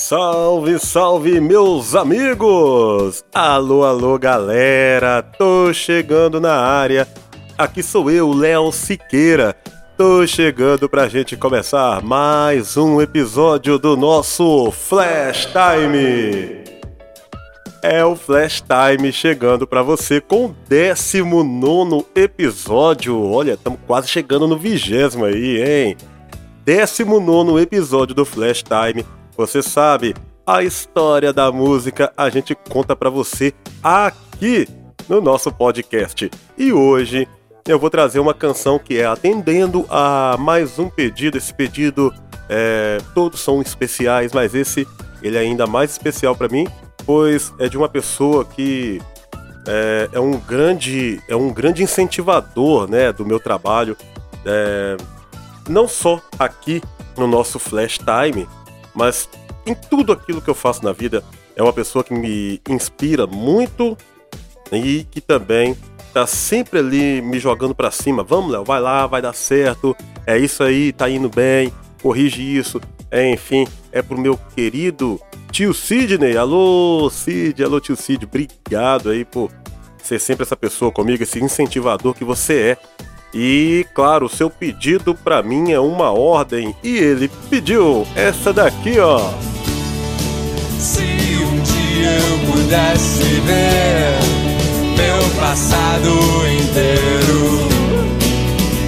[0.00, 3.24] Salve, salve, meus amigos!
[3.34, 5.20] Alô, alô, galera!
[5.20, 7.04] Tô chegando na área.
[7.58, 9.56] Aqui sou eu, Léo Siqueira.
[9.96, 16.62] Tô chegando pra gente começar mais um episódio do nosso Flash Time.
[17.82, 23.20] É o Flash Time chegando para você com o 19 episódio.
[23.20, 25.96] Olha, estamos quase chegando no vigésimo aí, hein?
[26.64, 29.04] 19 episódio do Flash Time
[29.38, 34.66] você sabe, a história da música a gente conta para você aqui
[35.08, 36.28] no nosso podcast.
[36.56, 37.28] E hoje
[37.64, 41.38] eu vou trazer uma canção que é atendendo a mais um pedido.
[41.38, 42.12] Esse pedido,
[42.48, 44.84] é, todos são especiais, mas esse
[45.22, 46.66] ele é ainda mais especial para mim,
[47.06, 49.00] pois é de uma pessoa que
[49.68, 53.96] é, é, um grande é um grande incentivador, né, do meu trabalho,
[54.44, 54.96] é,
[55.68, 56.82] não só aqui
[57.16, 58.48] no nosso Flash Time,
[58.94, 59.28] mas
[59.66, 61.22] em tudo aquilo que eu faço na vida
[61.54, 63.96] é uma pessoa que me inspira muito
[64.72, 65.76] e que também
[66.12, 68.22] tá sempre ali me jogando para cima.
[68.22, 69.96] Vamos, Léo, vai lá, vai dar certo.
[70.26, 71.72] É isso aí, tá indo bem.
[72.02, 72.80] Corrige isso.
[73.10, 76.36] É, enfim, é pro meu querido tio Sidney.
[76.36, 78.24] Alô, Sid, alô, tio Sid.
[78.24, 79.50] Obrigado aí por
[80.02, 82.78] ser sempre essa pessoa comigo, esse incentivador que você é
[83.32, 86.74] e, claro, o seu pedido para mim é uma ordem.
[86.82, 89.30] E ele pediu essa daqui, ó.
[90.78, 94.38] Se um dia eu pudesse ver
[94.96, 96.08] meu passado
[96.46, 97.68] inteiro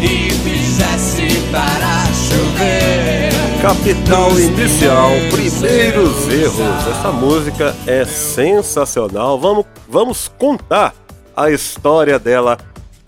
[0.00, 3.28] e fizesse para chover.
[3.60, 6.86] Capital Inicial, primeiros erros.
[6.96, 9.38] Essa música é sensacional.
[9.38, 10.94] Vamos, vamos contar
[11.36, 12.56] a história dela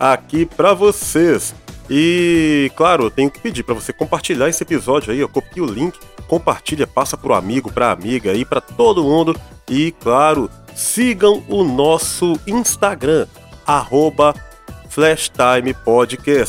[0.00, 1.54] aqui para vocês.
[1.90, 5.70] E, claro, eu tenho que pedir para você compartilhar esse episódio aí, eu copio o
[5.70, 9.38] link, compartilha, passa pro amigo, pra amiga aí, para todo mundo.
[9.68, 13.26] E, claro, sigam o nosso Instagram,
[13.66, 14.34] arroba.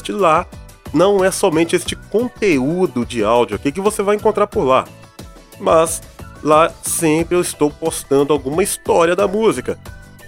[0.10, 0.48] Lá
[0.92, 4.86] não é somente este conteúdo de áudio aqui que você vai encontrar por lá,
[5.60, 6.02] mas
[6.42, 9.78] lá sempre eu estou postando alguma história da música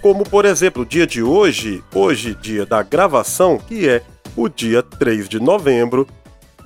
[0.04, 4.02] como por exemplo o dia de hoje, hoje dia da gravação, que é
[4.36, 6.06] o dia 3 de novembro,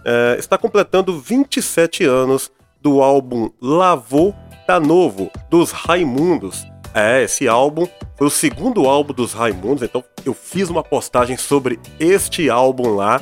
[0.04, 2.50] é, está completando 27 anos
[2.82, 4.34] do álbum Lavô
[4.66, 6.66] Tá Novo, dos Raimundos.
[6.92, 11.78] É, esse álbum foi o segundo álbum dos Raimundos, então eu fiz uma postagem sobre
[12.00, 13.20] este álbum lá.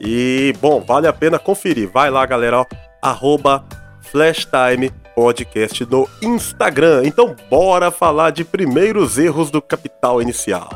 [0.00, 1.90] E, bom, vale a pena conferir.
[1.90, 2.66] Vai lá, galera, ó,
[3.02, 3.66] arroba
[4.10, 7.02] Flashtime podcast no Instagram.
[7.04, 10.70] Então, bora falar de primeiros erros do Capital Inicial.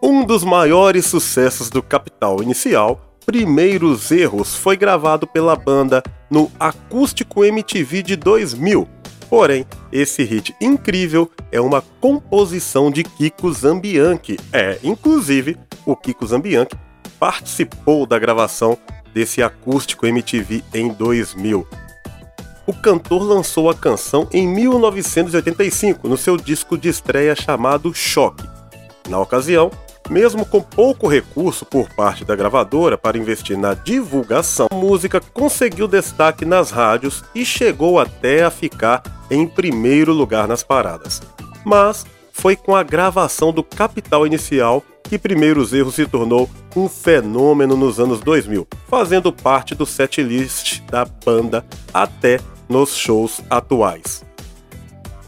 [0.00, 7.44] Um dos maiores sucessos do Capital Inicial, Primeiros Erros, foi gravado pela banda no Acústico
[7.44, 8.88] MTV de 2000.
[9.28, 14.38] Porém, esse hit incrível é uma composição de Kiko Zambianchi.
[14.52, 16.76] É, inclusive, o Kiko Zambianchi
[17.18, 18.76] participou da gravação
[19.12, 21.66] desse acústico MTV em 2000
[22.66, 28.48] o cantor lançou a canção em 1985 no seu disco de estreia chamado Choque.
[29.08, 29.70] Na ocasião,
[30.08, 35.88] mesmo com pouco recurso por parte da gravadora para investir na divulgação, a música conseguiu
[35.88, 41.20] destaque nas rádios e chegou até a ficar em primeiro lugar nas paradas.
[41.64, 47.76] Mas foi com a gravação do Capital Inicial que Primeiros Erros se tornou um fenômeno
[47.76, 54.24] nos anos 2000, fazendo parte do setlist da banda até nos shows atuais.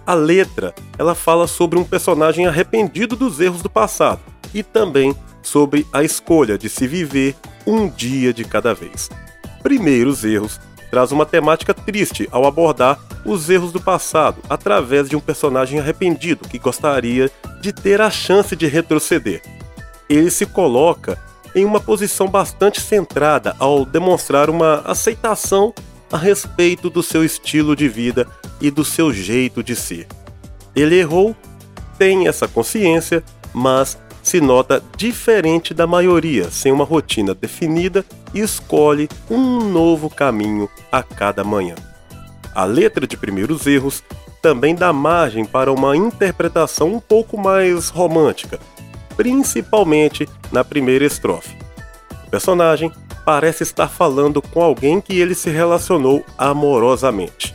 [0.07, 4.23] A letra, ela fala sobre um personagem arrependido dos erros do passado
[4.55, 7.37] e também sobre a escolha de se viver
[7.67, 9.11] um dia de cada vez.
[9.63, 10.59] Primeiros Erros
[10.91, 16.49] traz uma temática triste ao abordar os erros do passado através de um personagem arrependido
[16.49, 17.31] que gostaria
[17.61, 19.43] de ter a chance de retroceder.
[20.09, 21.19] Ele se coloca
[21.55, 25.73] em uma posição bastante centrada ao demonstrar uma aceitação
[26.11, 28.27] a respeito do seu estilo de vida
[28.61, 30.07] e do seu jeito de ser.
[30.75, 31.35] Ele errou,
[31.99, 33.23] tem essa consciência,
[33.53, 40.69] mas se nota diferente da maioria, sem uma rotina definida e escolhe um novo caminho
[40.91, 41.75] a cada manhã.
[42.55, 44.03] A letra de Primeiros Erros
[44.41, 48.59] também dá margem para uma interpretação um pouco mais romântica,
[49.17, 51.57] principalmente na primeira estrofe.
[52.27, 52.93] O personagem
[53.25, 57.55] parece estar falando com alguém que ele se relacionou amorosamente.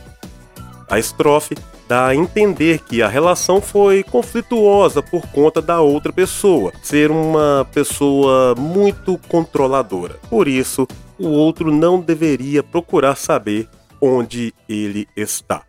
[0.88, 1.54] A estrofe
[1.88, 7.66] dá a entender que a relação foi conflituosa por conta da outra pessoa ser uma
[7.72, 10.14] pessoa muito controladora.
[10.28, 10.86] Por isso,
[11.18, 13.68] o outro não deveria procurar saber
[14.00, 15.62] onde ele está.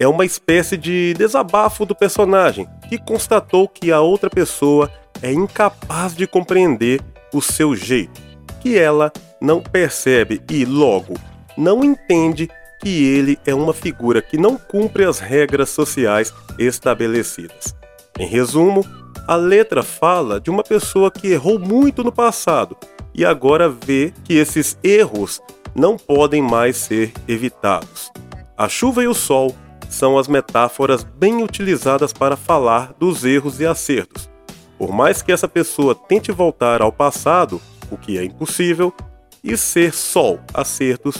[0.00, 6.16] É uma espécie de desabafo do personagem que constatou que a outra pessoa é incapaz
[6.16, 7.02] de compreender
[7.34, 8.18] o seu jeito,
[8.62, 11.12] que ela não percebe e, logo,
[11.54, 12.48] não entende
[12.80, 17.76] que ele é uma figura que não cumpre as regras sociais estabelecidas.
[18.18, 18.82] Em resumo,
[19.28, 22.74] a letra fala de uma pessoa que errou muito no passado
[23.14, 25.42] e agora vê que esses erros
[25.74, 28.10] não podem mais ser evitados.
[28.56, 29.54] A chuva e o sol
[29.90, 34.30] são as metáforas bem utilizadas para falar dos erros e acertos.
[34.78, 37.60] Por mais que essa pessoa tente voltar ao passado,
[37.90, 38.94] o que é impossível,
[39.42, 41.16] e ser sol, acertos,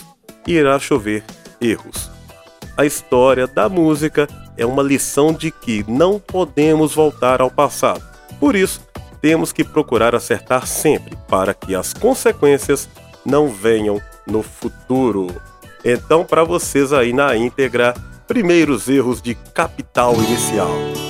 [0.46, 1.24] irá chover
[1.60, 2.10] erros.
[2.76, 4.26] A história da música
[4.56, 8.02] é uma lição de que não podemos voltar ao passado.
[8.38, 8.80] Por isso,
[9.20, 12.88] temos que procurar acertar sempre para que as consequências
[13.24, 15.28] não venham no futuro.
[15.84, 17.94] Então, para vocês aí na íntegra,
[18.30, 21.09] primeiros erros de capital inicial.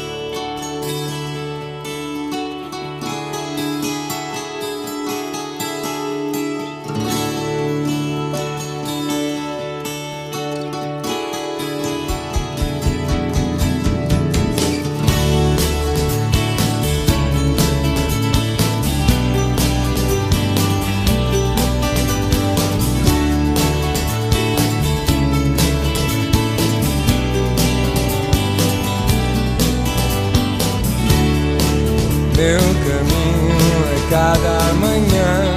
[32.41, 33.53] Meu caminho
[33.93, 35.57] é cada manhã.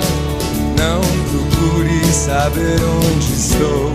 [0.77, 0.99] Não
[1.31, 3.89] procure saber onde estou.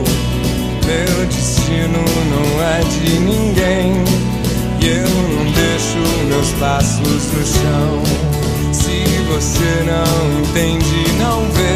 [0.86, 3.92] Meu destino não é de ninguém.
[4.80, 5.98] E eu não deixo
[6.28, 8.02] meus passos no chão.
[8.72, 11.67] Se você não entende, não vê.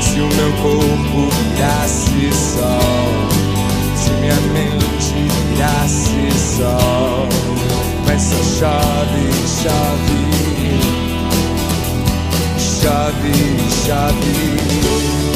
[0.00, 3.12] Se o meu corpo virasse sol,
[3.96, 5.14] se minha mente
[5.50, 7.28] virasse sol,
[8.06, 9.30] mas só chove,
[9.62, 10.22] chove,
[12.58, 13.34] chove,
[13.86, 15.33] chove.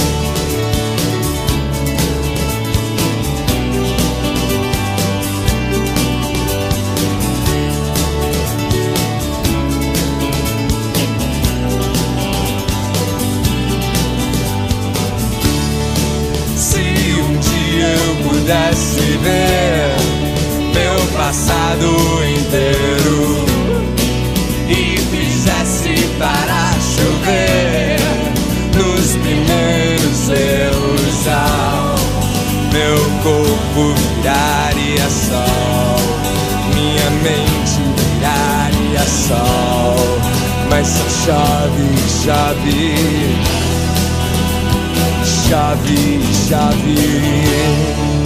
[18.48, 19.94] Pudesse ver
[20.72, 21.84] meu passado
[22.24, 23.44] inteiro
[24.66, 28.00] e fizesse para chover
[28.74, 31.94] nos primeiros erros ao
[32.72, 36.00] meu corpo viraria sol,
[36.74, 39.96] minha mente viraria sol,
[40.70, 41.88] mas só chove,
[42.24, 43.58] chove
[45.48, 48.17] chave, chave.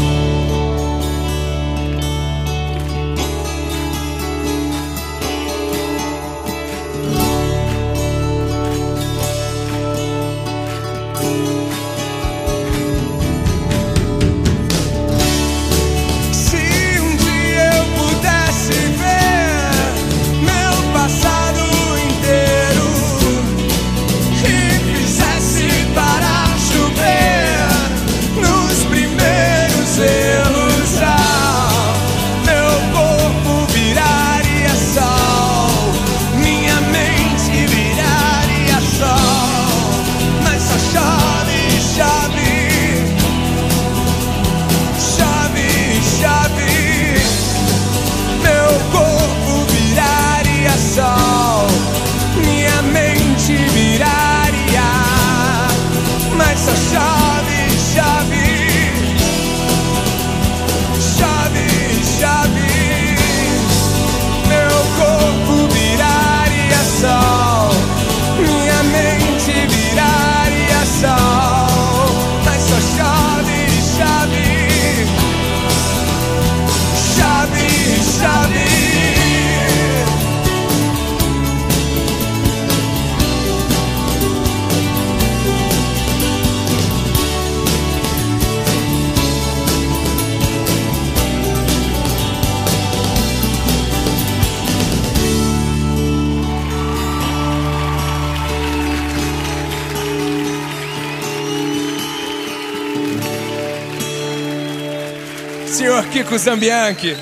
[105.93, 107.17] Senhor Kiko Zambianchi.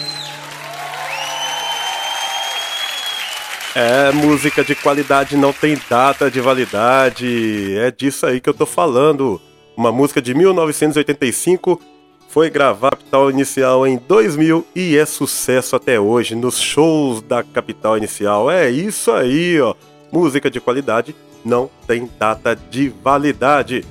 [3.75, 7.77] É, música de qualidade não tem data de validade.
[7.79, 9.41] É disso aí que eu tô falando.
[9.77, 11.81] Uma música de 1985
[12.29, 17.97] foi gravada Capital Inicial em 2000 e é sucesso até hoje nos shows da Capital
[17.97, 18.51] Inicial.
[18.51, 19.75] É isso aí, ó.
[20.13, 23.85] Música de qualidade não tem data de validade.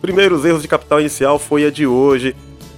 [0.00, 2.36] Primeiros erros de Capital Inicial foi a de hoje,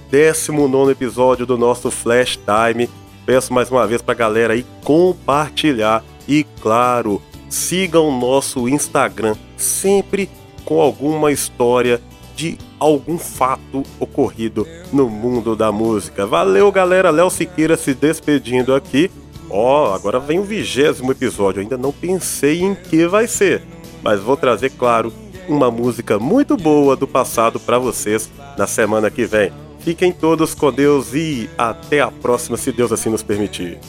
[0.09, 2.89] 19 episódio do nosso Flash Time.
[3.25, 10.29] Peço mais uma vez pra galera aí compartilhar e, claro, sigam nosso Instagram sempre
[10.63, 12.01] com alguma história
[12.35, 16.25] de algum fato ocorrido no mundo da música.
[16.25, 17.09] Valeu, galera.
[17.09, 19.09] Léo Siqueira se despedindo aqui.
[19.49, 21.61] Ó, oh, agora vem o vigésimo episódio.
[21.61, 23.63] Ainda não pensei em que vai ser,
[24.03, 25.11] mas vou trazer, claro,
[25.47, 29.51] uma música muito boa do passado para vocês na semana que vem.
[29.87, 33.79] Fiquem todos com Deus e até a próxima, se Deus assim nos permitir.